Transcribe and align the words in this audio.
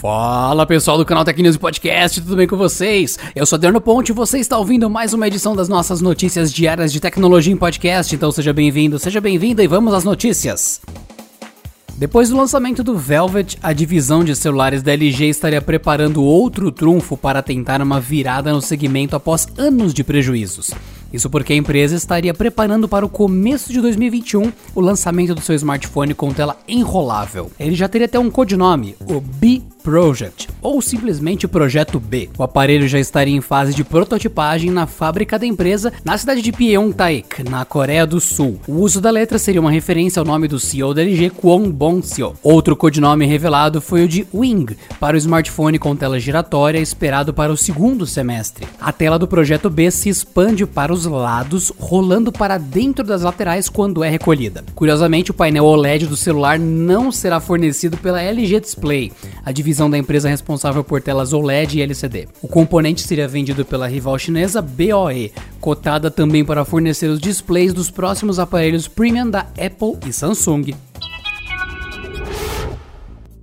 Fala 0.00 0.64
pessoal 0.64 0.96
do 0.96 1.04
canal 1.04 1.26
Tech 1.26 1.42
News 1.42 1.58
Podcast, 1.58 2.22
tudo 2.22 2.34
bem 2.34 2.46
com 2.46 2.56
vocês? 2.56 3.18
Eu 3.36 3.44
sou 3.44 3.56
Adriano 3.56 3.82
Ponte 3.82 4.08
e 4.08 4.14
você 4.14 4.38
está 4.38 4.56
ouvindo 4.56 4.88
mais 4.88 5.12
uma 5.12 5.28
edição 5.28 5.54
das 5.54 5.68
nossas 5.68 6.00
notícias 6.00 6.50
diárias 6.50 6.90
de 6.90 6.98
tecnologia 6.98 7.52
em 7.52 7.56
podcast, 7.56 8.14
então 8.14 8.32
seja 8.32 8.50
bem-vindo, 8.50 8.98
seja 8.98 9.20
bem-vinda 9.20 9.62
e 9.62 9.66
vamos 9.66 9.92
às 9.92 10.02
notícias. 10.02 10.80
Depois 12.00 12.30
do 12.30 12.36
lançamento 12.38 12.82
do 12.82 12.96
Velvet, 12.96 13.58
a 13.62 13.74
divisão 13.74 14.24
de 14.24 14.34
celulares 14.34 14.82
da 14.82 14.90
LG 14.90 15.26
estaria 15.26 15.60
preparando 15.60 16.24
outro 16.24 16.72
trunfo 16.72 17.14
para 17.14 17.42
tentar 17.42 17.82
uma 17.82 18.00
virada 18.00 18.50
no 18.54 18.62
segmento 18.62 19.14
após 19.14 19.46
anos 19.58 19.92
de 19.92 20.02
prejuízos. 20.02 20.70
Isso 21.12 21.28
porque 21.28 21.52
a 21.52 21.56
empresa 21.56 21.94
estaria 21.94 22.32
preparando 22.32 22.88
para 22.88 23.04
o 23.04 23.08
começo 23.08 23.70
de 23.70 23.82
2021 23.82 24.50
o 24.74 24.80
lançamento 24.80 25.34
do 25.34 25.42
seu 25.42 25.54
smartphone 25.54 26.14
com 26.14 26.32
tela 26.32 26.56
enrolável. 26.66 27.50
Ele 27.60 27.74
já 27.74 27.86
teria 27.86 28.06
até 28.06 28.18
um 28.18 28.30
codinome, 28.30 28.96
o 29.00 29.20
B 29.20 29.60
Project, 29.82 30.48
ou 30.62 30.80
simplesmente 30.80 31.48
Projeto 31.48 31.98
B. 31.98 32.28
O 32.38 32.42
aparelho 32.42 32.86
já 32.86 32.98
estaria 32.98 33.34
em 33.34 33.40
fase 33.40 33.74
de 33.74 33.82
prototipagem 33.82 34.70
na 34.70 34.86
fábrica 34.86 35.38
da 35.38 35.46
empresa 35.46 35.92
na 36.04 36.16
cidade 36.16 36.42
de 36.42 36.52
Pyeongtaek, 36.52 37.42
na 37.48 37.64
Coreia 37.64 38.06
do 38.06 38.20
Sul. 38.20 38.60
O 38.68 38.74
uso 38.74 39.00
da 39.00 39.10
letra 39.10 39.38
seria 39.38 39.60
uma 39.60 39.70
referência 39.70 40.20
ao 40.20 40.26
nome 40.26 40.46
do 40.46 40.60
CEO 40.60 40.94
da 40.94 41.02
LG, 41.02 41.30
Kwon 41.30 41.70
Bong-seo. 41.70 42.34
Outro 42.42 42.76
codinome 42.76 43.26
revelado 43.26 43.80
foi 43.80 44.04
o 44.04 44.08
de 44.08 44.26
Wing, 44.32 44.76
para 44.98 45.16
o 45.16 45.18
smartphone 45.18 45.78
com 45.78 45.96
tela 45.96 46.20
giratória 46.20 46.78
esperado 46.78 47.32
para 47.32 47.52
o 47.52 47.56
segundo 47.56 48.06
semestre. 48.06 48.66
A 48.80 48.92
tela 48.92 49.18
do 49.18 49.28
Projeto 49.28 49.70
B 49.70 49.90
se 49.90 50.08
expande 50.08 50.66
para 50.66 50.92
os 50.92 51.06
lados, 51.06 51.72
rolando 51.78 52.30
para 52.30 52.58
dentro 52.58 53.04
das 53.04 53.22
laterais 53.22 53.68
quando 53.68 54.04
é 54.04 54.08
recolhida. 54.08 54.64
Curiosamente, 54.74 55.30
o 55.30 55.34
painel 55.34 55.64
OLED 55.64 56.06
do 56.06 56.16
celular 56.16 56.58
não 56.58 57.10
será 57.10 57.40
fornecido 57.40 57.96
pela 57.96 58.22
LG 58.22 58.60
Display, 58.60 59.12
a 59.44 59.52
divisão 59.70 59.88
da 59.88 59.96
empresa 59.96 60.28
responsável 60.28 60.82
por 60.82 61.00
telas 61.00 61.32
OLED 61.32 61.78
e 61.78 61.82
LCD. 61.82 62.26
O 62.42 62.48
componente 62.48 63.02
seria 63.02 63.28
vendido 63.28 63.64
pela 63.64 63.86
rival 63.86 64.18
chinesa 64.18 64.60
BOE, 64.60 65.32
cotada 65.60 66.10
também 66.10 66.44
para 66.44 66.64
fornecer 66.64 67.06
os 67.06 67.20
displays 67.20 67.72
dos 67.72 67.88
próximos 67.88 68.40
aparelhos 68.40 68.88
premium 68.88 69.30
da 69.30 69.40
Apple 69.40 69.96
e 70.08 70.12
Samsung. 70.12 70.89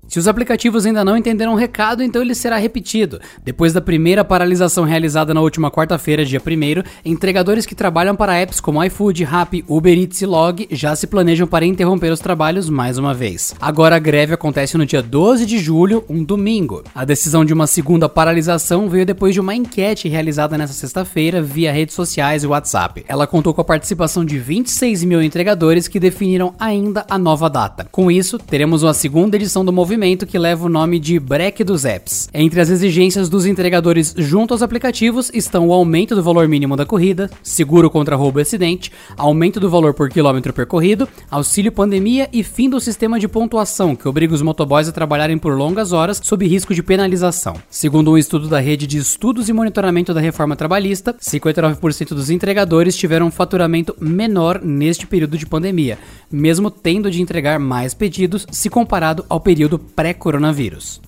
Se 0.07 0.17
os 0.17 0.27
aplicativos 0.27 0.85
ainda 0.85 1.03
não 1.03 1.17
entenderam 1.17 1.51
o 1.51 1.57
recado, 1.57 2.01
então 2.01 2.21
ele 2.21 2.33
será 2.33 2.55
repetido. 2.55 3.19
Depois 3.43 3.73
da 3.73 3.81
primeira 3.81 4.23
paralisação 4.23 4.85
realizada 4.85 5.33
na 5.33 5.41
última 5.41 5.69
quarta-feira, 5.69 6.23
dia 6.23 6.41
1, 6.41 6.83
entregadores 7.03 7.65
que 7.65 7.75
trabalham 7.75 8.15
para 8.15 8.37
apps 8.39 8.61
como 8.61 8.81
iFood, 8.85 9.25
Rappi, 9.25 9.65
Uber 9.67 9.97
Eats 9.97 10.21
e 10.21 10.25
Log 10.25 10.65
já 10.71 10.95
se 10.95 11.07
planejam 11.07 11.45
para 11.45 11.65
interromper 11.65 12.11
os 12.11 12.21
trabalhos 12.21 12.69
mais 12.69 12.97
uma 12.97 13.13
vez. 13.13 13.53
Agora 13.59 13.97
a 13.97 13.99
greve 13.99 14.33
acontece 14.33 14.77
no 14.77 14.85
dia 14.85 15.01
12 15.01 15.45
de 15.45 15.59
julho, 15.59 16.05
um 16.07 16.23
domingo. 16.23 16.83
A 16.95 17.03
decisão 17.03 17.43
de 17.43 17.53
uma 17.53 17.67
segunda 17.67 18.07
paralisação 18.07 18.87
veio 18.87 19.05
depois 19.05 19.33
de 19.33 19.41
uma 19.41 19.55
enquete 19.55 20.07
realizada 20.07 20.57
nesta 20.57 20.73
sexta-feira 20.73 21.41
via 21.41 21.73
redes 21.73 21.95
sociais 21.95 22.45
e 22.45 22.47
WhatsApp. 22.47 23.03
Ela 23.09 23.27
contou 23.27 23.53
com 23.53 23.59
a 23.59 23.65
participação 23.65 24.23
de 24.23 24.39
26 24.39 25.03
mil 25.03 25.21
entregadores 25.21 25.89
que 25.89 25.99
definiram 25.99 26.53
ainda 26.57 27.05
a 27.09 27.17
nova 27.17 27.49
data. 27.49 27.85
Com 27.91 28.09
isso, 28.09 28.39
teremos 28.39 28.83
uma 28.83 28.93
segunda 28.93 29.35
edição 29.35 29.65
do 29.65 29.73
movimento 29.73 29.97
que 30.15 30.39
leva 30.39 30.65
o 30.65 30.69
nome 30.69 30.99
de 30.99 31.19
Break 31.19 31.63
dos 31.63 31.83
Apps. 31.83 32.29
Entre 32.33 32.61
as 32.61 32.69
exigências 32.69 33.27
dos 33.27 33.45
entregadores 33.45 34.13
junto 34.17 34.53
aos 34.53 34.61
aplicativos 34.61 35.29
estão 35.33 35.67
o 35.67 35.73
aumento 35.73 36.15
do 36.15 36.23
valor 36.23 36.47
mínimo 36.47 36.77
da 36.77 36.85
corrida, 36.85 37.29
seguro 37.43 37.89
contra 37.89 38.15
roubo 38.15 38.39
e 38.39 38.43
acidente, 38.43 38.91
aumento 39.17 39.59
do 39.59 39.69
valor 39.69 39.93
por 39.93 40.09
quilômetro 40.09 40.53
percorrido, 40.53 41.09
auxílio 41.29 41.71
pandemia 41.71 42.29
e 42.31 42.43
fim 42.43 42.69
do 42.69 42.79
sistema 42.79 43.19
de 43.19 43.27
pontuação 43.27 43.95
que 43.95 44.07
obriga 44.07 44.33
os 44.33 44.41
motoboys 44.41 44.87
a 44.87 44.93
trabalharem 44.93 45.37
por 45.37 45.57
longas 45.57 45.91
horas 45.91 46.21
sob 46.23 46.47
risco 46.47 46.73
de 46.73 46.81
penalização. 46.81 47.55
Segundo 47.69 48.11
um 48.11 48.17
estudo 48.17 48.47
da 48.47 48.59
rede 48.59 48.87
de 48.87 48.97
estudos 48.97 49.49
e 49.49 49.53
monitoramento 49.53 50.13
da 50.13 50.21
reforma 50.21 50.55
trabalhista, 50.55 51.15
59% 51.19 52.09
dos 52.09 52.29
entregadores 52.29 52.95
tiveram 52.95 53.27
um 53.27 53.31
faturamento 53.31 53.95
menor 53.99 54.61
neste 54.63 55.07
período 55.07 55.37
de 55.37 55.45
pandemia, 55.45 55.97
mesmo 56.31 56.71
tendo 56.71 57.11
de 57.11 57.21
entregar 57.21 57.59
mais 57.59 57.93
pedidos 57.93 58.45
se 58.51 58.69
comparado 58.69 59.25
ao 59.27 59.39
período 59.39 59.79
pré-coronavírus. 59.87 61.01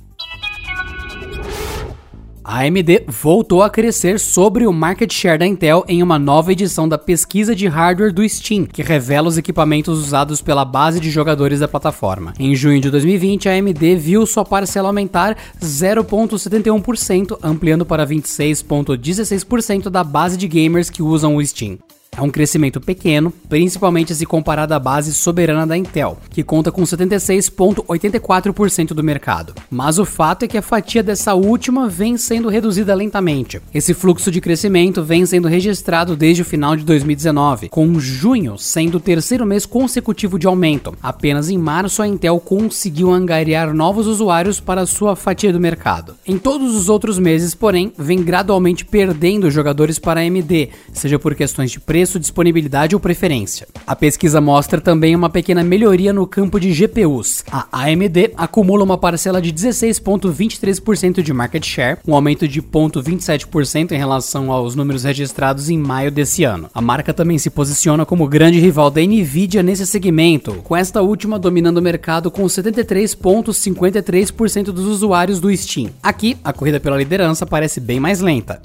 A 2.51 2.61
AMD 2.61 3.03
voltou 3.07 3.61
a 3.61 3.69
crescer 3.69 4.19
sobre 4.19 4.65
o 4.65 4.73
market 4.73 5.13
share 5.13 5.37
da 5.37 5.45
Intel 5.45 5.85
em 5.87 6.01
uma 6.01 6.17
nova 6.17 6.51
edição 6.51 6.89
da 6.89 6.97
pesquisa 6.97 7.55
de 7.55 7.67
hardware 7.67 8.11
do 8.11 8.27
Steam, 8.27 8.65
que 8.65 8.81
revela 8.81 9.27
os 9.27 9.37
equipamentos 9.37 9.99
usados 9.99 10.41
pela 10.41 10.65
base 10.65 10.99
de 10.99 11.11
jogadores 11.11 11.59
da 11.59 11.67
plataforma. 11.67 12.33
Em 12.39 12.55
junho 12.55 12.81
de 12.81 12.89
2020, 12.89 13.47
a 13.47 13.53
AMD 13.53 13.95
viu 13.97 14.25
sua 14.25 14.43
parcela 14.43 14.89
aumentar 14.89 15.37
0,71%, 15.61 17.37
ampliando 17.43 17.85
para 17.85 18.07
26,16% 18.07 19.87
da 19.91 20.03
base 20.03 20.35
de 20.35 20.47
gamers 20.47 20.89
que 20.89 21.03
usam 21.03 21.35
o 21.35 21.45
Steam. 21.45 21.77
É 22.17 22.21
um 22.21 22.29
crescimento 22.29 22.81
pequeno, 22.81 23.31
principalmente 23.47 24.13
se 24.13 24.25
comparado 24.25 24.73
à 24.73 24.79
base 24.79 25.13
soberana 25.13 25.65
da 25.65 25.77
Intel, 25.77 26.17
que 26.29 26.43
conta 26.43 26.71
com 26.71 26.81
76,84% 26.81 28.87
do 28.87 29.03
mercado. 29.03 29.53
Mas 29.69 29.99
o 29.99 30.05
fato 30.05 30.43
é 30.43 30.47
que 30.47 30.57
a 30.57 30.61
fatia 30.61 31.01
dessa 31.01 31.33
última 31.33 31.87
vem 31.87 32.17
sendo 32.17 32.49
reduzida 32.49 32.93
lentamente. 32.93 33.61
Esse 33.73 33.93
fluxo 33.93 34.31
de 34.31 34.41
crescimento 34.41 35.01
vem 35.01 35.25
sendo 35.25 35.47
registrado 35.47 36.15
desde 36.15 36.41
o 36.41 36.45
final 36.45 36.75
de 36.75 36.83
2019, 36.83 37.69
com 37.69 37.99
junho 37.99 38.57
sendo 38.57 38.95
o 38.95 38.99
terceiro 38.99 39.45
mês 39.45 39.65
consecutivo 39.65 40.37
de 40.37 40.47
aumento. 40.47 40.93
Apenas 41.01 41.49
em 41.49 41.57
março 41.57 42.01
a 42.01 42.07
Intel 42.07 42.39
conseguiu 42.39 43.11
angariar 43.11 43.73
novos 43.73 44.07
usuários 44.07 44.59
para 44.59 44.85
sua 44.85 45.15
fatia 45.15 45.53
do 45.53 45.59
mercado. 45.59 46.15
Em 46.27 46.37
todos 46.37 46.75
os 46.75 46.89
outros 46.89 47.17
meses, 47.17 47.55
porém, 47.55 47.93
vem 47.97 48.21
gradualmente 48.21 48.83
perdendo 48.83 49.49
jogadores 49.49 49.99
para 49.99 50.19
a 50.19 50.23
AMD, 50.23 50.69
seja 50.91 51.17
por 51.17 51.33
questões 51.33 51.71
de 51.71 51.79
preço 51.79 51.98
preço, 51.99 52.17
disponibilidade 52.17 52.95
ou 52.95 52.99
preferência. 52.99 53.67
A 53.85 53.93
pesquisa 53.93 54.39
mostra 54.39 54.79
também 54.79 55.13
uma 55.13 55.29
pequena 55.29 55.61
melhoria 55.61 56.13
no 56.13 56.25
campo 56.25 56.57
de 56.57 56.71
GPUs. 56.71 57.43
A 57.51 57.67
AMD 57.73 58.31
acumula 58.37 58.85
uma 58.85 58.97
parcela 58.97 59.41
de 59.41 59.51
16,23% 59.51 61.21
de 61.21 61.33
market 61.33 61.65
share, 61.65 61.97
um 62.07 62.15
aumento 62.15 62.47
de 62.47 62.61
0,27% 62.61 63.91
em 63.91 63.97
relação 63.97 64.49
aos 64.49 64.75
números 64.75 65.03
registrados 65.03 65.69
em 65.69 65.77
maio 65.77 66.09
desse 66.09 66.45
ano. 66.45 66.69
A 66.73 66.79
marca 66.79 67.13
também 67.13 67.37
se 67.37 67.49
posiciona 67.49 68.05
como 68.05 68.29
grande 68.29 68.61
rival 68.61 68.89
da 68.89 69.01
Nvidia 69.01 69.61
nesse 69.61 69.85
segmento, 69.85 70.53
com 70.63 70.77
esta 70.77 71.01
última 71.01 71.37
dominando 71.37 71.79
o 71.79 71.81
mercado 71.81 72.31
com 72.31 72.45
73,53% 72.45 74.71
dos 74.71 74.85
usuários 74.85 75.41
do 75.41 75.53
Steam. 75.53 75.89
Aqui, 76.01 76.37
a 76.45 76.53
corrida 76.53 76.79
pela 76.79 76.95
liderança 76.95 77.45
parece 77.45 77.81
bem 77.81 77.99
mais 77.99 78.21
lenta. 78.21 78.61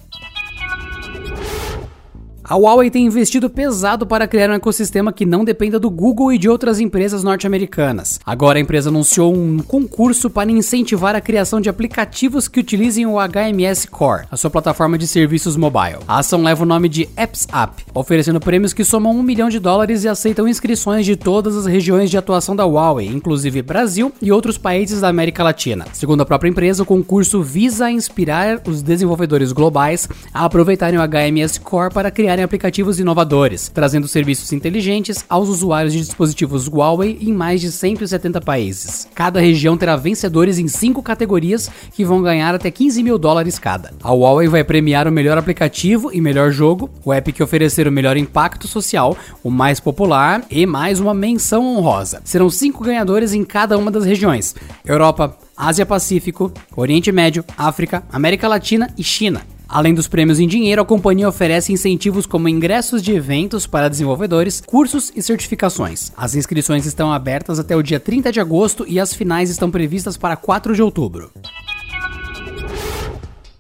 A 2.47 2.57
Huawei 2.57 2.91
tem 2.91 3.07
investido 3.07 3.49
pesado 3.49 4.07
para 4.07 4.29
criar 4.29 4.51
um 4.51 4.53
ecossistema 4.53 5.15
que 5.15 5.25
não 5.25 5.47
dependa 5.47 5.81
do 5.81 5.89
Google 5.89 6.31
e 6.31 6.37
de 6.37 6.47
outras 6.47 6.79
empresas 6.79 7.25
norte-americanas. 7.25 8.21
Agora 8.23 8.59
a 8.59 8.61
empresa 8.61 8.91
anunciou 8.91 9.35
um 9.35 9.61
concurso 9.61 10.29
para 10.29 10.53
incentivar 10.53 11.17
a 11.17 11.23
criação 11.23 11.59
de 11.59 11.71
aplicativos 11.71 12.47
que 12.47 12.61
utilizem 12.61 13.07
o 13.07 13.15
HMS 13.15 13.87
Core, 13.89 14.27
a 14.31 14.37
sua 14.37 14.51
plataforma 14.51 14.99
de 14.99 15.07
serviços 15.07 15.57
mobile. 15.57 16.01
A 16.07 16.19
ação 16.19 16.43
leva 16.43 16.65
o 16.65 16.67
nome 16.67 16.87
de 16.87 17.09
Apps 17.17 17.49
App, 17.51 17.83
oferecendo 17.95 18.39
prêmios 18.39 18.75
que 18.75 18.85
somam 18.85 19.17
um 19.17 19.23
milhão 19.23 19.49
de 19.49 19.59
dólares 19.59 20.05
e 20.05 20.09
aceitam 20.09 20.47
inscrições 20.47 21.07
de 21.07 21.17
todas 21.17 21.57
as 21.57 21.65
regiões 21.65 22.11
de 22.11 22.19
atuação 22.19 22.55
da 22.55 22.67
Huawei, 22.67 23.07
inclusive 23.07 23.63
Brasil 23.63 24.13
e 24.21 24.31
outros 24.31 24.59
países 24.59 25.01
da 25.01 25.09
América 25.09 25.43
Latina. 25.43 25.87
Segundo 25.95 26.21
a 26.21 26.27
própria 26.27 26.51
empresa, 26.51 26.83
o 26.83 26.87
concurso 26.87 27.43
visa 27.43 27.91
inspirar 27.91 28.61
os 28.69 28.83
desenvolvedores 28.83 29.51
globais 29.51 30.07
a 30.35 30.45
aproveitarem 30.45 30.99
o 30.99 31.09
HMS 31.09 31.59
Core 31.59 31.95
para 31.95 32.11
criar 32.11 32.34
criarem 32.35 32.45
aplicativos 32.45 32.99
inovadores, 32.99 33.71
trazendo 33.73 34.09
serviços 34.09 34.53
inteligentes 34.53 35.25
aos 35.29 35.49
usuários 35.49 35.93
de 35.93 36.01
dispositivos 36.01 36.67
Huawei 36.67 37.17
em 37.21 37.33
mais 37.33 37.61
de 37.61 37.71
170 37.71 38.41
países. 38.41 39.09
Cada 39.15 39.41
região 39.41 39.77
terá 39.77 39.95
vencedores 39.95 40.59
em 40.59 40.67
cinco 40.67 41.03
categorias 41.03 41.71
que 41.93 42.05
vão 42.05 42.23
ganhar 42.23 42.55
até 42.55 42.71
15 42.71 43.03
mil 43.03 43.19
dólares 43.19 43.59
cada. 43.59 43.93
A 44.03 44.11
Huawei 44.11 44.49
vai 44.49 44.65
premiar 44.65 45.07
o 45.07 45.13
melhor 45.13 45.39
aplicativo 45.39 46.11
e 46.13 46.21
melhor 46.21 46.51
jogo, 46.51 46.91
o 47.05 47.13
app 47.13 47.33
que 47.33 47.43
oferecer 47.43 47.87
o 47.87 47.93
melhor 47.93 48.17
impacto 48.17 48.67
social, 48.67 49.17
o 49.43 49.51
mais 49.51 49.79
popular 49.79 50.45
e 50.51 50.67
mais 50.67 50.99
uma 50.99 51.15
menção 51.15 51.65
honrosa. 51.65 52.21
Serão 52.25 52.51
cinco 52.51 52.83
ganhadores 52.83 53.33
em 53.33 53.45
cada 53.45 53.79
uma 53.79 53.91
das 53.91 54.05
regiões: 54.05 54.57
Europa, 54.85 55.39
Ásia 55.57 55.87
Pacífico, 55.87 56.53
Oriente 56.75 57.13
Médio, 57.13 57.45
África, 57.57 58.03
América 58.11 58.49
Latina 58.49 58.93
e 58.99 59.05
China. 59.05 59.54
Além 59.69 59.95
dos 59.95 60.07
prêmios 60.07 60.39
em 60.39 60.47
dinheiro, 60.47 60.83
a 60.83 60.85
companhia 60.85 61.29
oferece 61.29 61.73
incentivos 61.73 62.27
como 62.27 62.49
ingressos 62.49 63.03
de 63.03 63.13
eventos 63.13 63.67
para 63.67 63.89
desenvolvedores, 63.89 64.61
cursos 64.61 65.11
e 65.17 65.23
certificações. 65.23 66.13
As 66.17 66.35
inscrições 66.35 66.87
estão 66.87 67.13
abertas 67.13 67.59
até 67.59 67.75
o 67.75 67.83
dia 67.83 67.99
30 67.99 68.31
de 68.31 68.41
agosto 68.41 68.85
e 68.87 69.01
as 69.01 69.15
finais 69.15 69.51
estão 69.51 69.71
previstas 69.71 70.17
para 70.17 70.37
4 70.37 70.75
de 70.75 70.83
outubro. 70.83 71.33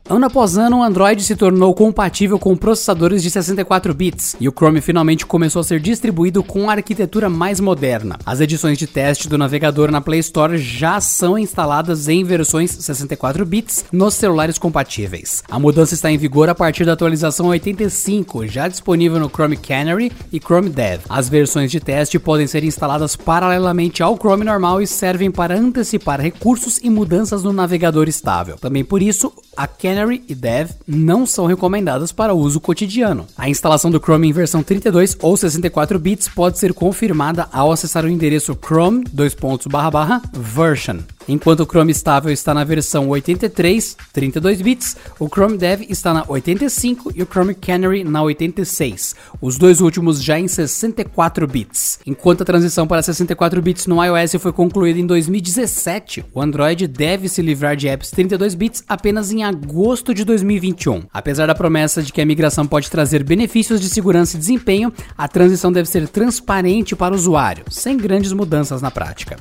Ano 0.06 0.26
após 0.26 0.58
ano, 0.58 0.80
o 0.80 0.82
Android 0.82 1.24
se 1.24 1.34
tornou 1.34 1.74
compatível 1.74 2.38
com 2.38 2.54
processadores 2.54 3.22
de 3.22 3.30
64 3.30 3.94
bits 3.94 4.36
e 4.38 4.46
o 4.46 4.52
Chrome 4.52 4.82
finalmente 4.82 5.24
começou 5.24 5.60
a 5.60 5.64
ser 5.64 5.80
distribuído 5.80 6.42
com 6.44 6.68
a 6.68 6.74
arquitetura 6.74 7.30
mais 7.30 7.58
moderna. 7.58 8.18
As 8.26 8.38
edições 8.38 8.76
de 8.76 8.86
teste 8.86 9.30
do 9.30 9.38
navegador 9.38 9.90
na 9.90 10.02
Play 10.02 10.20
Store 10.20 10.58
já 10.58 11.00
são 11.00 11.38
instaladas 11.38 12.06
em 12.06 12.22
versões 12.22 12.70
64 12.72 13.46
bits 13.46 13.86
nos 13.90 14.12
celulares 14.12 14.58
compatíveis. 14.58 15.42
A 15.50 15.58
mudança 15.58 15.94
está 15.94 16.12
em 16.12 16.18
vigor 16.18 16.50
a 16.50 16.54
partir 16.54 16.84
da 16.84 16.92
atualização 16.92 17.46
85, 17.46 18.46
já 18.46 18.68
disponível 18.68 19.18
no 19.18 19.30
Chrome 19.30 19.56
Canary 19.56 20.12
e 20.30 20.38
Chrome 20.38 20.68
Dev. 20.68 21.00
As 21.08 21.30
versões 21.30 21.70
de 21.70 21.80
teste 21.80 22.18
podem 22.18 22.46
ser 22.46 22.62
instaladas 22.62 23.16
paralelamente 23.16 24.02
ao 24.02 24.18
Chrome 24.18 24.44
normal 24.44 24.82
e 24.82 24.86
servem 24.86 25.30
para 25.30 25.58
antecipar 25.58 26.20
recursos 26.20 26.78
e 26.82 26.90
mudanças 26.90 27.42
no 27.42 27.54
navegador 27.54 28.06
estável. 28.06 28.58
Também 28.58 28.84
por 28.84 29.00
isso, 29.00 29.32
a 29.56 29.66
Canary 29.94 30.24
e 30.28 30.34
Dev 30.34 30.70
não 30.88 31.24
são 31.24 31.46
recomendadas 31.46 32.10
para 32.10 32.34
uso 32.34 32.58
cotidiano. 32.58 33.28
A 33.38 33.48
instalação 33.48 33.92
do 33.92 34.00
Chrome 34.00 34.28
em 34.28 34.32
versão 34.32 34.60
32 34.60 35.16
ou 35.20 35.36
64 35.36 36.00
bits 36.00 36.28
pode 36.28 36.58
ser 36.58 36.74
confirmada 36.74 37.46
ao 37.52 37.70
acessar 37.70 38.04
o 38.04 38.08
endereço 38.08 38.56
chrome://version 38.56 40.98
Enquanto 41.26 41.60
o 41.60 41.66
Chrome 41.66 41.90
estável 41.90 42.30
está 42.30 42.52
na 42.52 42.64
versão 42.64 43.08
83, 43.08 43.96
32 44.12 44.60
bits, 44.60 44.96
o 45.18 45.26
Chrome 45.26 45.56
Dev 45.56 45.82
está 45.88 46.12
na 46.12 46.24
85 46.28 47.12
e 47.14 47.22
o 47.22 47.26
Chrome 47.26 47.54
Canary 47.54 48.04
na 48.04 48.22
86, 48.22 49.14
os 49.40 49.56
dois 49.56 49.80
últimos 49.80 50.22
já 50.22 50.38
em 50.38 50.46
64 50.46 51.46
bits. 51.46 51.98
Enquanto 52.06 52.42
a 52.42 52.44
transição 52.44 52.86
para 52.86 53.02
64 53.02 53.62
bits 53.62 53.86
no 53.86 54.04
iOS 54.04 54.34
foi 54.38 54.52
concluída 54.52 55.00
em 55.00 55.06
2017, 55.06 56.26
o 56.34 56.42
Android 56.42 56.86
deve 56.86 57.28
se 57.28 57.40
livrar 57.40 57.74
de 57.74 57.88
apps 57.88 58.10
32 58.10 58.54
bits 58.54 58.84
apenas 58.86 59.32
em 59.32 59.42
agosto 59.42 60.12
de 60.12 60.24
2021. 60.24 61.04
Apesar 61.12 61.46
da 61.46 61.54
promessa 61.54 62.02
de 62.02 62.12
que 62.12 62.20
a 62.20 62.26
migração 62.26 62.66
pode 62.66 62.90
trazer 62.90 63.24
benefícios 63.24 63.80
de 63.80 63.88
segurança 63.88 64.36
e 64.36 64.40
desempenho, 64.40 64.92
a 65.16 65.26
transição 65.26 65.72
deve 65.72 65.88
ser 65.88 66.06
transparente 66.08 66.94
para 66.94 67.14
o 67.14 67.16
usuário, 67.16 67.64
sem 67.70 67.96
grandes 67.96 68.32
mudanças 68.32 68.82
na 68.82 68.90
prática. 68.90 69.36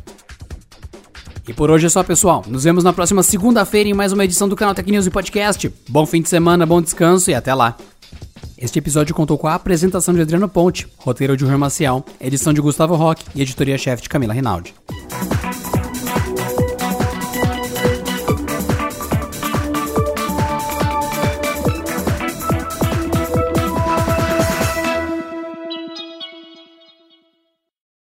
E 1.47 1.53
por 1.53 1.69
hoje 1.69 1.87
é 1.87 1.89
só, 1.89 2.03
pessoal. 2.03 2.43
Nos 2.47 2.63
vemos 2.63 2.83
na 2.83 2.93
próxima 2.93 3.21
segunda-feira 3.21 3.89
em 3.89 3.93
mais 3.93 4.13
uma 4.13 4.23
edição 4.23 4.47
do 4.47 4.55
canal 4.55 4.73
Tech 4.73 4.89
News 4.89 5.05
e 5.05 5.09
Podcast. 5.09 5.71
Bom 5.89 6.05
fim 6.05 6.21
de 6.21 6.29
semana, 6.29 6.65
bom 6.65 6.81
descanso 6.81 7.29
e 7.29 7.33
até 7.33 7.53
lá. 7.53 7.75
Este 8.57 8.79
episódio 8.79 9.13
contou 9.13 9.37
com 9.37 9.47
a 9.47 9.55
apresentação 9.55 10.13
de 10.13 10.21
Adriano 10.21 10.47
Ponte, 10.47 10.87
roteiro 10.97 11.35
de 11.35 11.43
Rui 11.43 11.57
Maciel, 11.57 12.05
edição 12.21 12.53
de 12.53 12.61
Gustavo 12.61 12.95
Roque 12.95 13.25
e 13.35 13.41
editoria-chefe 13.41 14.03
de 14.03 14.09
Camila 14.09 14.33
Rinaldi. 14.33 14.73